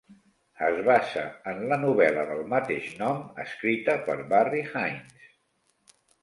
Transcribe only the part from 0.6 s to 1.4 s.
Es basa